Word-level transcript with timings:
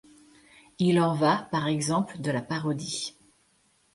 Il 0.79 0.99
en 0.99 1.13
va 1.13 1.47
par 1.51 1.67
exemple 1.67 2.19
de 2.21 2.31
la 2.31 2.41
parodie. 2.41 3.13